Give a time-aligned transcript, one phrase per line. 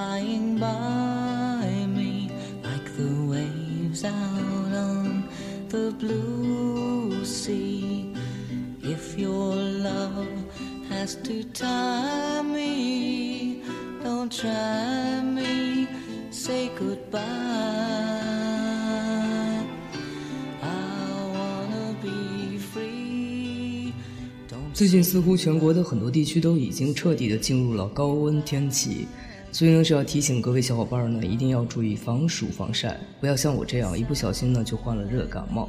[0.00, 1.66] Flying by
[1.98, 2.30] me,
[2.64, 5.28] like the waves out on
[5.68, 8.14] the blue sea.
[8.82, 10.26] If your love
[10.88, 13.62] has to tie me,
[14.02, 15.86] don't try me,
[16.30, 17.20] say goodbye.
[20.62, 20.82] I
[21.36, 23.92] wanna be free.
[24.48, 29.06] Don't 最近似乎全国的很多地区都已经彻底的进入了高温天气，
[29.52, 35.68] 所以呢是要提醒各位小伙伴呢，一定要注意防暑防晒，不要像我这样一不小心呢就患了热感冒。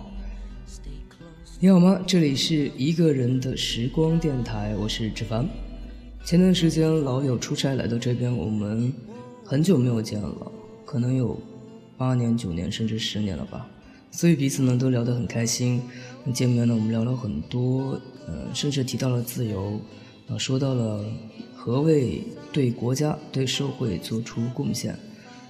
[1.59, 1.99] 你好吗？
[2.07, 5.47] 这里是一个人的时光电台，我是志凡。
[6.23, 8.93] 前段时间老友出差来到这边，我们
[9.43, 10.51] 很久没有见了，
[10.85, 11.39] 可能有
[11.97, 13.67] 八年、九年甚至十年了吧，
[14.11, 15.81] 所以彼此呢都聊得很开心。
[16.33, 19.79] 见面呢，我们聊了很多，呃，甚至提到了自由，
[20.29, 21.03] 啊，说到了
[21.55, 24.95] 何谓对国家、对社会做出贡献。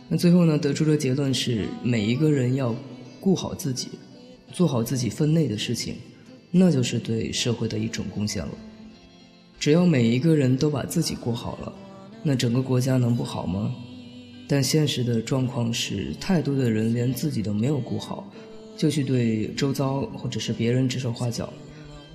[0.07, 2.75] 那最后呢，得出的结论是，每一个人要
[3.19, 3.89] 顾好自己，
[4.51, 5.95] 做好自己分内的事情，
[6.51, 8.51] 那就是对社会的一种贡献了。
[9.59, 11.73] 只要每一个人都把自己过好了，
[12.23, 13.73] 那整个国家能不好吗？
[14.47, 18.29] 但现实的状况是，太多的人连自己都没有顾好，
[18.75, 21.51] 就去对周遭或者是别人指手画脚。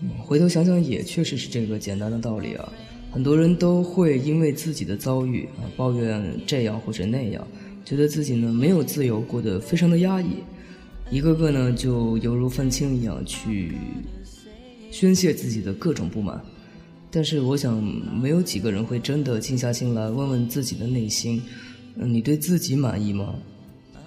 [0.02, 2.72] 嗯回头想想，也确实是这个简单的道理啊。
[3.16, 7.48] 很多人都会因为自己的遭遇啊抱怨这样或者那样，
[7.82, 10.26] 觉得自己呢没有自由，过得非常的压抑，
[11.10, 13.72] 一个个呢就犹如愤青一样去
[14.90, 16.38] 宣泄自己的各种不满。
[17.10, 21.42] 但是我想，没有几个人会真的静下心来问问自己的内心，
[21.94, 23.34] 嗯，你对自己满意吗？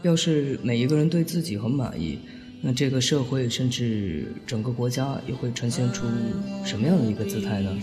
[0.03, 2.19] 要是每一个人对自己很满意，
[2.61, 6.05] 那这个社会甚至整个国家又会呈现出
[6.63, 7.75] 什么样的一个姿态呢？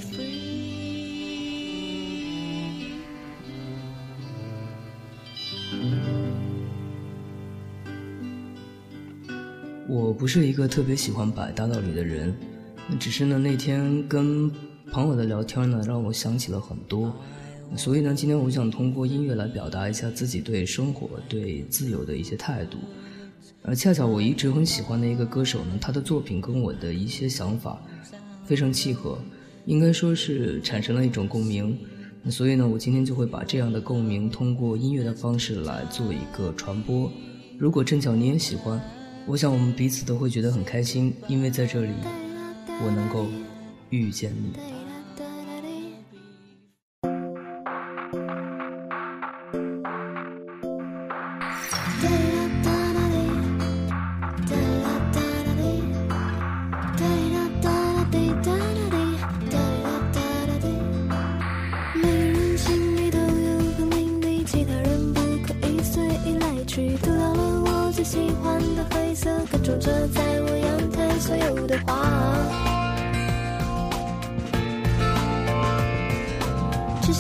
[9.97, 12.35] 我不是一个特别喜欢摆大道理的人，
[13.01, 14.51] 只是呢那天跟
[14.93, 17.11] 朋友的聊天呢，让我想起了很多，
[17.77, 22.77] 所以呢，今天我想通过音乐来表达一下自己对生活、对自由的一些态度。
[23.63, 27.81] 而恰巧我一直很喜欢的一个歌手呢，他的作品跟我的一些想法
[28.45, 29.19] 非常契合，
[29.65, 31.75] 应该说是产生了一种共鸣。
[32.29, 37.11] 所以呢，我今天就会把这样的共鸣通过音乐的方式来做一个传播。
[37.57, 38.79] 如果正巧你也喜欢，
[39.27, 41.91] 我想我们彼此都会觉得很开心，因为在这里
[42.81, 43.27] 我能够
[43.91, 44.76] 遇见你。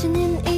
[0.06, 0.55] 这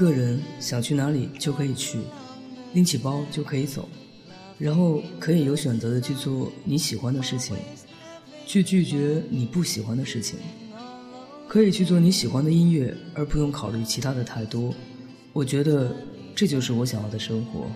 [0.00, 1.98] 个人想去哪里就可以去，
[2.72, 3.86] 拎起包就可以走，
[4.56, 7.54] 然后可以有选择的去做你喜欢的事情，
[8.46, 10.38] 去拒绝你不喜欢的事情，
[11.46, 14.72] 可以去做你喜欢的音乐，而不用考虑其他的太多。
[15.34, 15.94] 我觉得
[16.34, 17.70] 这就是我想要的生活。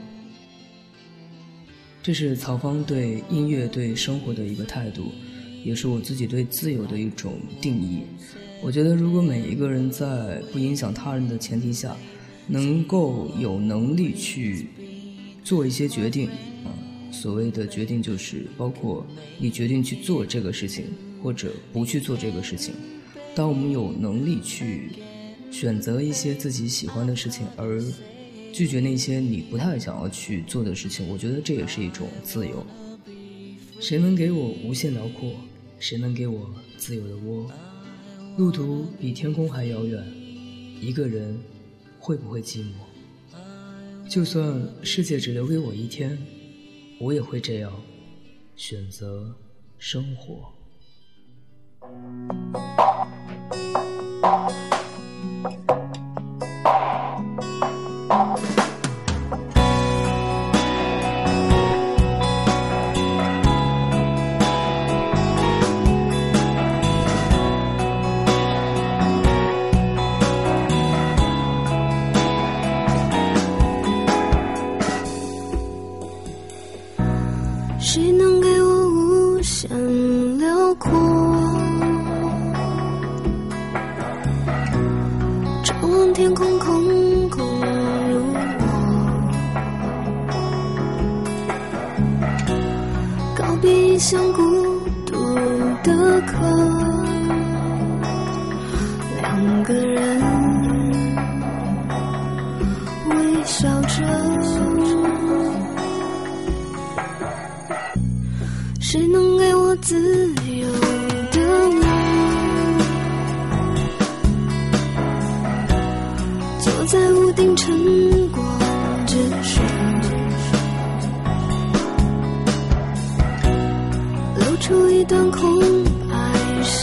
[2.03, 5.13] 这是曹芳对音乐、对生活的一个态度，
[5.63, 8.01] 也是我自己对自由的一种定义。
[8.63, 11.95] 我觉得，如果每一个人在不影响他人的前提下，
[12.47, 14.67] 能够有能力去
[15.43, 16.29] 做一些决定，
[16.65, 16.69] 啊，
[17.11, 19.07] 所谓的决定就是包括
[19.39, 20.87] 你决定去做这个事情，
[21.23, 22.75] 或者不去做这个事情。
[23.35, 24.91] 当我们有能力去
[25.51, 27.83] 选择一些自己喜欢的事情，而
[28.53, 32.65] 拒绝那些你不太想要去做的事情，我觉得这也是一种自由。
[33.81, 35.33] 谁能给我无限辽阔？
[35.81, 37.51] 谁能给我自由的窝？
[38.39, 40.03] 路途比天空还遥远，
[40.81, 41.39] 一个人
[42.05, 44.11] 会不会寂寞？
[44.11, 46.19] 就算世界只留给我一天，
[47.01, 47.73] 我也会这样
[48.57, 49.35] 选择
[49.79, 50.53] 生活。
[86.15, 87.45] 天空，空空
[88.09, 88.39] 如我。
[93.37, 94.43] 告别像孤
[95.05, 95.13] 独
[95.83, 96.33] 的客，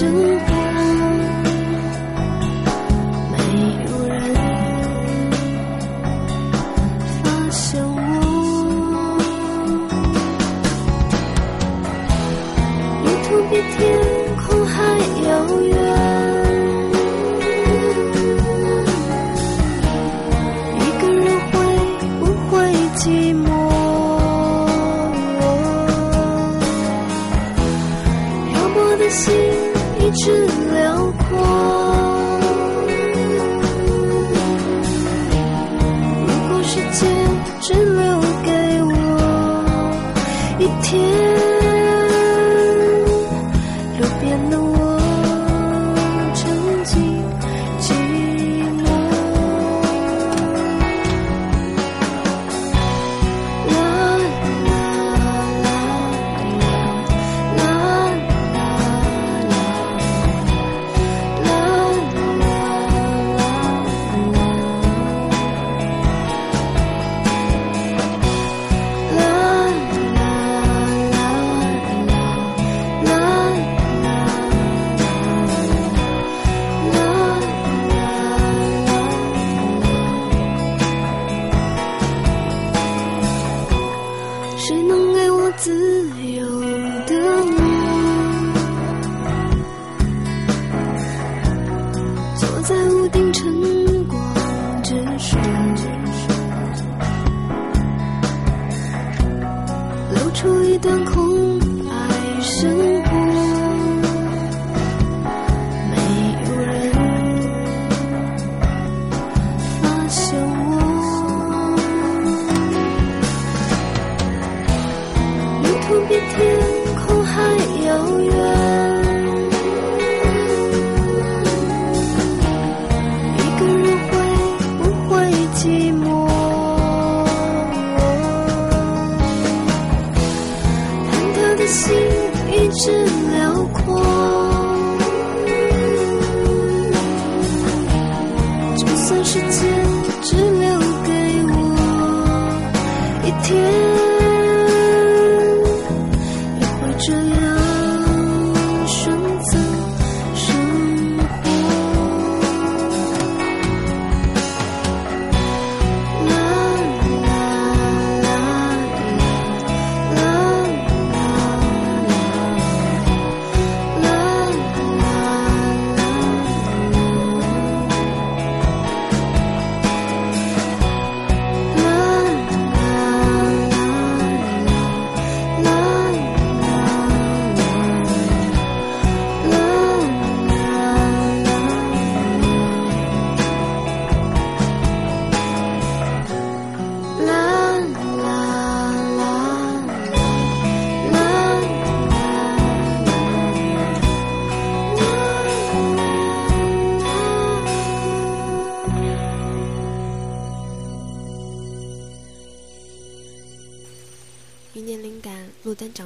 [0.01, 0.30] 白
[100.41, 102.90] 出一段空白生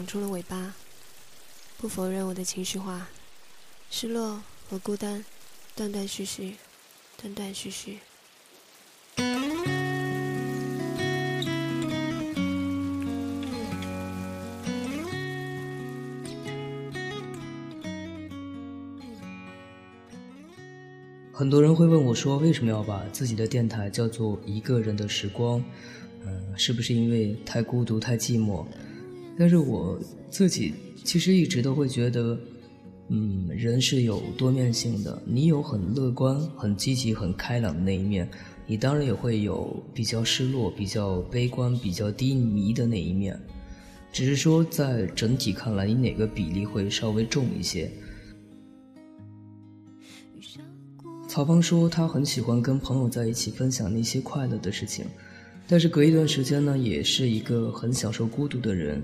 [0.06, 0.76] 长出了尾巴。
[1.80, 3.10] 不否认我的情绪化，
[3.90, 5.26] 失落和孤单，
[5.76, 6.58] 断断续续，
[7.20, 7.98] 断断续续。
[21.34, 25.64] 很多人会问我说，为什么要把自己的电台叫做“一个人的时光”？
[26.24, 28.64] 嗯，是不是因为太孤独、太寂寞？
[29.38, 30.00] 但是我
[30.30, 30.74] 自己
[31.04, 32.38] 其实一直都会觉得，
[33.10, 35.22] 嗯，人是有多面性的。
[35.26, 38.30] 你有很乐观、很积极、很开朗的那一面，
[38.66, 43.40] 你当然也会有比较失落、比较悲观、比较低迷的那一面。
[44.12, 47.92] 只是说，在整体看来，你哪个比例会稍微重一些？
[51.28, 55.06] 曹芳说，他很喜欢跟朋友在一起分享那些快乐的事情，
[55.68, 59.02] 但是隔一段时间呢，也是一个很享受孤独的人，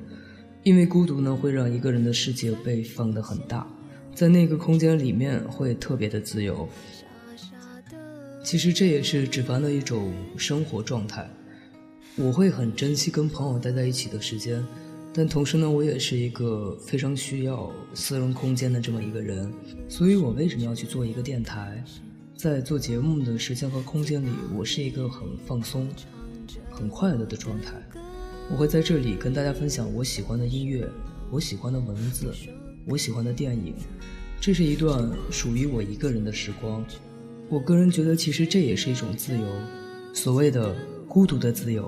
[0.64, 3.68] 因为孤独呢，会让一个人的世界被放得很大，
[4.14, 6.68] 在那个空间里面会特别的自由。
[8.44, 11.30] 其实这也是芷凡的一种生活状态。
[12.18, 14.64] 我会很珍惜跟朋友待在一起的时间，
[15.14, 19.52] 但同时呢，我也是一个非常需要私人空间的这么一个人，
[19.88, 21.84] 所以我为什么要去做一个电台？
[22.36, 25.88] 在做节目的时间和空间里，我是一个很放松、
[26.70, 27.74] 很快乐的状态。
[28.50, 30.88] 我会在这里跟大家分享我喜欢的音乐、
[31.30, 32.34] 我喜欢的文字、
[32.86, 33.74] 我喜欢的电影。
[34.40, 36.84] 这是一段属于我一个人的时光。
[37.48, 39.46] 我个人觉得，其实这也是一种自由，
[40.14, 40.76] 所谓的
[41.08, 41.88] 孤独的自由。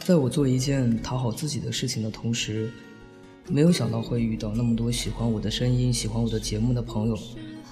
[0.00, 2.70] 在我做一件讨好自己的事情的同时，
[3.48, 7.18] 没有想到会遇到那么多喜欢我的声音、喜欢我的节目的朋友。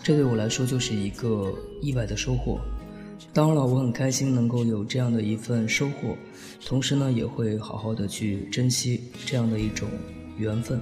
[0.02, 2.58] 这对我来说就是一个意外的收获。
[3.32, 6.16] 当然了，我很开心能够有这样的一份收获，
[6.64, 9.88] 同时呢，也会好好的去珍惜这样的一种
[10.36, 10.80] 缘分。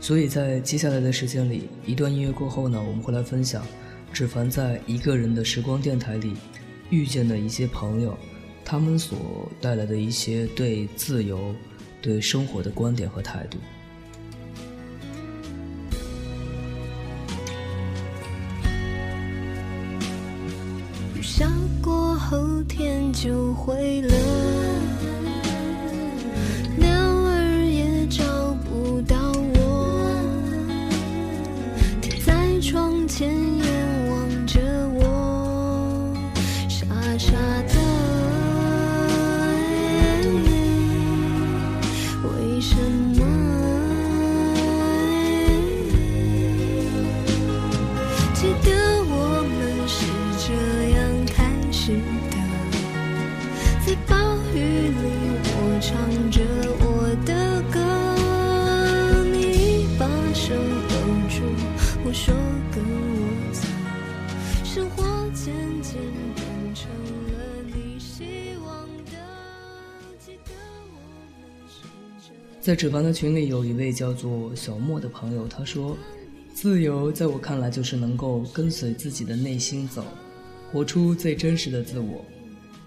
[0.00, 3.66] 所以在接下来的时间里，一段音乐过后呢，我们会来分享
[4.12, 6.34] 芷凡在一个人的时光电台里
[6.90, 8.16] 遇见的一些朋友，
[8.64, 11.54] 他们所带来的一些对自由、
[12.02, 13.58] 对生活的观点和态度。
[23.14, 24.73] 就会了
[56.30, 56.40] 着
[56.80, 57.78] 我的歌，
[59.30, 60.94] 你把手搂
[61.28, 61.42] 住，
[62.04, 62.34] 我说，
[64.64, 66.00] 生活渐渐
[66.34, 66.90] 变成
[67.28, 67.34] 了
[67.98, 68.88] 希望。
[72.60, 75.96] 在纸凡的群里有一位叫做小莫的朋友，他说
[76.54, 80.02] ：“自由在我看来就是能够跟随自己的内心走，
[80.72, 82.24] 活出最真实的自我。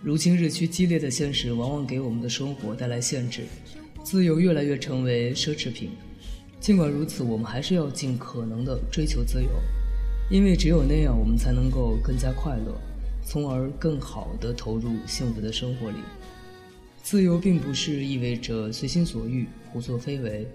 [0.03, 3.45] 如今日趋激烈的现实，往往给我们的生活带来限制，
[4.03, 5.89] 自由越来越成为奢侈品。
[6.59, 9.49] 尽管如此，我们还是要尽可能的追求自由，
[10.29, 12.79] 因为只有那样，我们才能够更加快乐，
[13.25, 15.97] 从而更好地投入幸福的生活里。”
[17.01, 20.45] 自由并不是意味着随心所欲、胡作非为，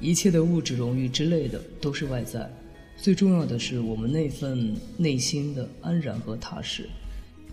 [0.00, 2.50] 一切的物质、荣誉之类的都是外在，
[2.96, 6.88] 最重要的是我们那份内心的安然和踏实。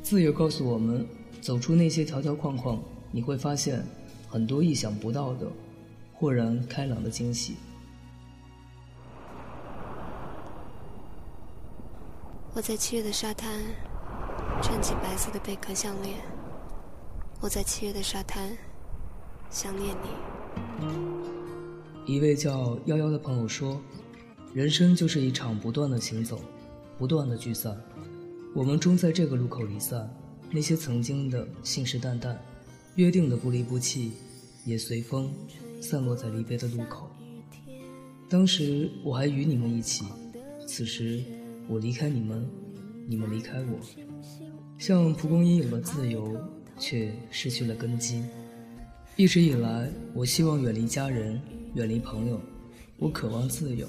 [0.01, 1.05] 自由告诉我们，
[1.43, 2.81] 走出那些条条框框，
[3.11, 3.85] 你会发现
[4.29, 5.45] 很多意想不到的、
[6.13, 7.55] 豁然开朗的惊喜。
[12.53, 13.59] 我在七月的沙滩，
[14.61, 16.17] 穿起白色的贝壳项链。
[17.41, 18.49] 我在七月的沙滩，
[19.49, 20.07] 想念你。
[22.05, 23.81] 一位叫幺幺的朋友说
[24.55, 26.39] ：“人生就是一场不断的行走，
[26.97, 27.75] 不断的聚散。
[28.55, 30.09] 我们终在这个路口离散。
[30.53, 32.37] 那些曾经的信誓旦旦、
[32.95, 34.11] 约定的不离不弃，
[34.63, 35.33] 也随风
[35.81, 37.09] 散落在离别的路口。
[38.29, 40.05] 当时我还与你们一起，
[40.65, 41.21] 此时
[41.67, 42.47] 我离开你们，
[43.07, 43.79] 你们离开我。
[44.77, 46.39] 像蒲公英有了自由。”
[46.79, 48.23] 却失去了根基。
[49.15, 51.39] 一直以来，我希望远离家人，
[51.75, 52.41] 远离朋友，
[52.97, 53.87] 我渴望自由。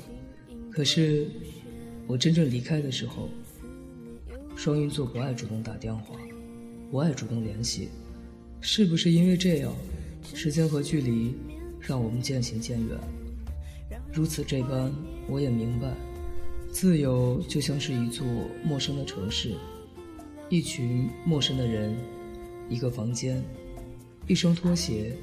[0.70, 1.26] 可是，
[2.06, 3.30] 我真正离开的时候，
[4.54, 6.14] 双鱼座不爱主动打电话，
[6.94, 7.88] 不爱主动联系，
[8.60, 9.72] 是不是因为这样，
[10.32, 11.34] 时间和距离
[11.80, 12.96] 让我们渐行渐远？
[14.12, 14.94] 如此这般，
[15.28, 15.92] 我也明白，
[16.70, 18.24] 自由就像是一座
[18.62, 19.56] 陌生的城市，
[20.48, 21.96] 一群陌生的人。
[22.68, 23.42] 一个房间，
[24.28, 25.16] 一双拖鞋，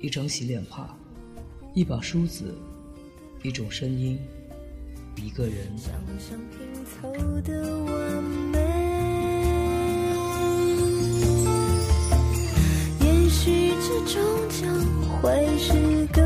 [0.00, 0.96] 一张洗脸帕，
[1.74, 2.54] 一把梳子，
[3.42, 4.18] 一种声音，
[5.14, 5.76] 一个人。
[13.00, 14.68] 也许这终将
[15.08, 15.72] 会是
[16.12, 16.20] 个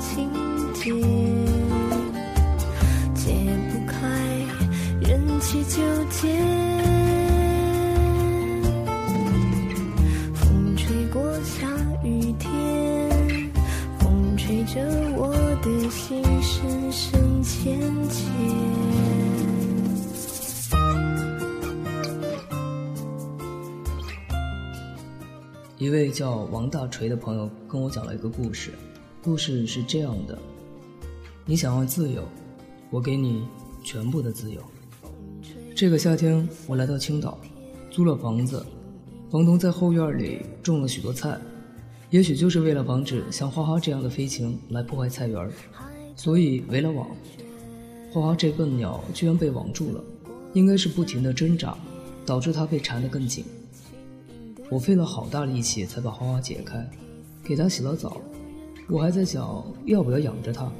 [0.00, 0.30] 情
[0.74, 0.90] 节
[3.14, 3.32] 解
[3.70, 3.96] 不开
[5.00, 6.36] 人气纠结
[10.34, 11.66] 风吹过下
[12.02, 12.42] 雨天
[13.98, 14.80] 风吹着
[15.16, 18.83] 我的心深深浅浅
[25.84, 28.70] 一位叫王大锤的朋友跟我讲了一个故事，
[29.22, 30.38] 故事是这样的：
[31.44, 32.26] 你想要自由，
[32.88, 33.46] 我给你
[33.82, 34.62] 全部的自由。
[35.76, 37.38] 这个夏天，我来到青岛，
[37.90, 38.64] 租了房子，
[39.30, 41.38] 房东在后院里种了许多菜。
[42.08, 45.50] 也许就是为了防止像花花这样的飞禽来破坏菜园
[46.16, 47.06] 所以围了网。
[48.10, 50.02] 花花这笨鸟居然被网住了，
[50.54, 51.76] 应该是不停的挣扎，
[52.24, 53.44] 导致它被缠得更紧。
[54.70, 56.88] 我费了好大力气才把花花解开，
[57.42, 58.20] 给它洗了澡。
[58.88, 60.70] 我还在想要不要养着它，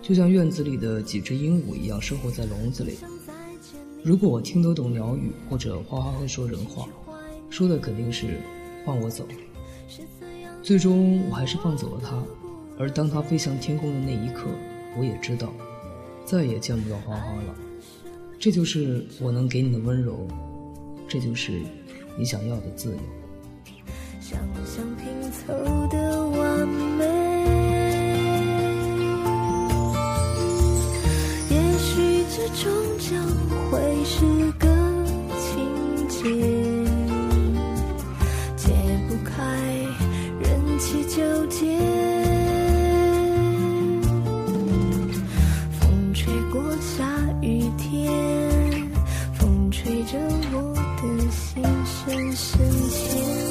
[0.00, 2.98] 就像院子里的几只鹦鹉一样生活在笼子里。
[4.02, 6.88] 如果我听得懂鸟语，或者花花会说人话，
[7.50, 8.40] 说的肯定是
[8.84, 9.26] 放我走。
[10.62, 12.22] 最终，我还是放走了它。
[12.78, 14.48] 而当它飞向天空的那一刻，
[14.98, 15.52] 我也知道，
[16.24, 17.54] 再也见不到花花了。
[18.38, 20.26] 这就是我能给你的温柔，
[21.06, 21.60] 这就是
[22.18, 22.98] 你想要的自由。
[24.32, 25.52] 想象拼凑
[25.88, 27.04] 的完美
[31.50, 33.10] 也许这终将
[33.70, 34.24] 会是
[34.58, 34.66] 个
[35.38, 36.16] 情节
[38.56, 38.72] 解
[39.06, 39.34] 不开
[40.40, 41.76] 人气纠结。
[45.78, 47.04] 风吹过下
[47.42, 48.10] 雨天
[49.34, 50.18] 风吹着
[50.52, 52.58] 我的心深深
[52.90, 53.41] 牵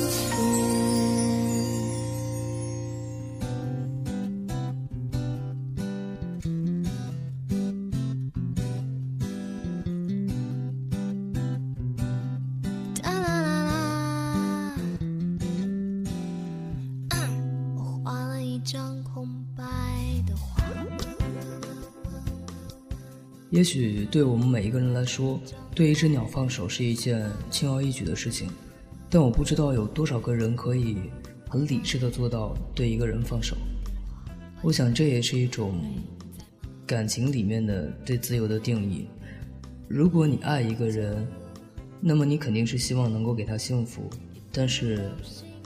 [23.52, 25.38] 也许对我们每一个人来说，
[25.76, 28.50] 对一只鸟放手是一件轻而易举的事情，
[29.10, 30.98] 但我不知道有多少个人可以
[31.50, 33.58] 很理智的做到对一个人放手。
[34.62, 35.82] 我想这也是一种
[36.88, 39.06] 感情里面的对自由的定义。
[39.90, 41.28] 如果你爱一个人，
[42.00, 44.10] 那么你肯定是希望能够给他幸福，
[44.50, 45.12] 但是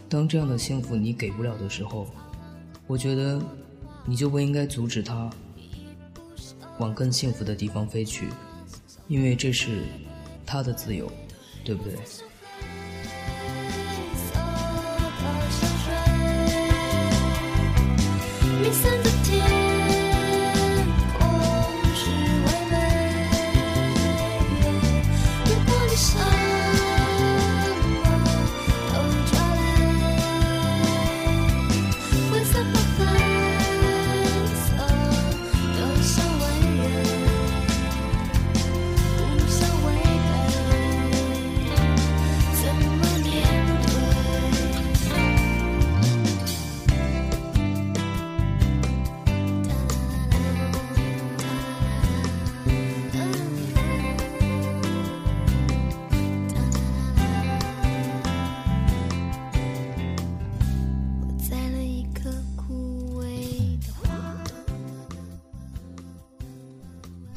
[0.09, 2.07] 当这样的幸福你给不了的时候，
[2.87, 3.39] 我觉得
[4.07, 5.29] 你就不应该阻止他
[6.77, 8.29] 往更幸福的地方飞去，
[9.07, 9.83] 因为这是
[10.45, 11.11] 他的自由，
[11.63, 11.95] 对不对？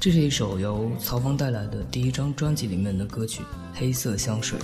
[0.00, 3.42] 这是一首由曹峰带来的第一张专辑里面的歌曲
[3.74, 4.56] 《黑色香水》。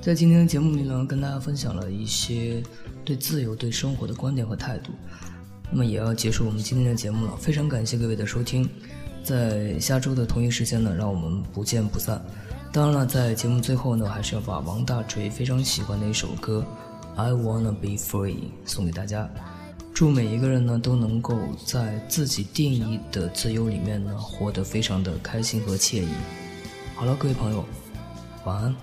[0.00, 2.62] 在今天的节目里呢，跟大家分享了一些
[3.04, 4.92] 对自由、对生活的观点和态度。
[5.72, 8.68] 那么也要结束我们今天的节目了，非常感谢各位的收听。
[9.24, 12.24] 在下周的同一时间呢，让我们不见不散。
[12.72, 16.64] 当然了，在节目最后呢，还是要把王大锤非常喜欢的一首歌
[17.20, 19.28] 《I Wanna Be Free》送给大家。
[20.02, 26.08] 祝每一个人呢都能够在自己定义的自由里面呢活得非常的开心和惬意。
[26.96, 27.64] 好了，各位朋友，
[28.44, 28.74] 晚安。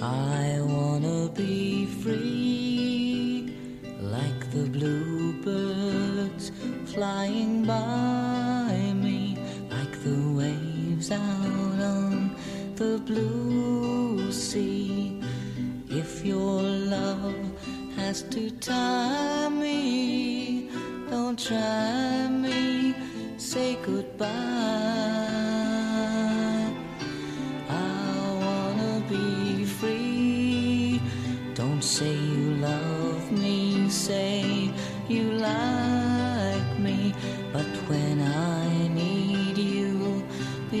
[0.00, 2.65] I wanna be free,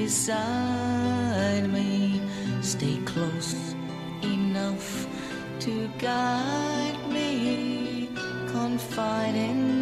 [0.06, 2.20] beside me,
[2.60, 3.74] stay close
[4.22, 5.04] enough
[5.58, 8.08] to guide me,
[8.46, 9.75] confide in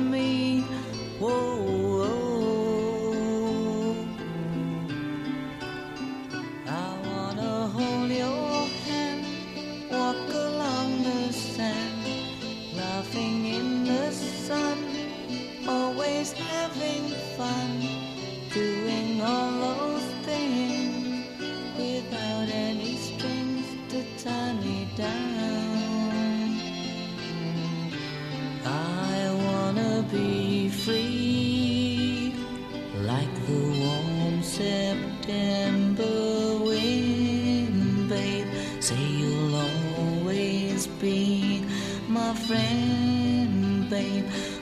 [42.46, 44.53] friend, babe.